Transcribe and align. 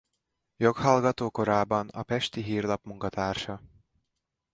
Joghallgató 0.57 1.29
korában 1.31 1.87
a 1.87 2.03
Pesti 2.03 2.41
Hírlap 2.43 2.85
munkatársa. 2.85 3.61